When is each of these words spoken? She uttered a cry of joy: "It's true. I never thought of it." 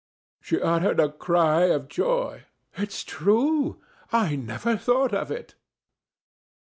She 0.41 0.59
uttered 0.59 0.99
a 0.99 1.11
cry 1.11 1.65
of 1.65 1.87
joy: 1.87 2.45
"It's 2.73 3.03
true. 3.03 3.79
I 4.11 4.35
never 4.35 4.75
thought 4.75 5.13
of 5.13 5.29
it." 5.29 5.53